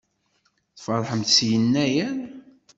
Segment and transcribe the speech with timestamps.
[0.77, 2.17] Tfeṛḥemt s Yennayer?